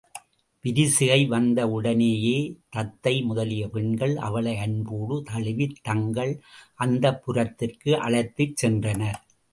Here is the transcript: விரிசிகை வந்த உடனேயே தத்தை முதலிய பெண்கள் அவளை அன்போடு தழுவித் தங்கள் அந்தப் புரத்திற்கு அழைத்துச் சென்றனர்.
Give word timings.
விரிசிகை 0.65 1.25
வந்த 1.25 1.67
உடனேயே 1.67 2.37
தத்தை 2.69 3.21
முதலிய 3.21 3.67
பெண்கள் 3.67 4.15
அவளை 4.19 4.57
அன்போடு 4.57 5.23
தழுவித் 5.23 5.79
தங்கள் 5.83 6.33
அந்தப் 6.79 7.21
புரத்திற்கு 7.23 7.93
அழைத்துச் 7.99 8.57
சென்றனர். 8.61 9.21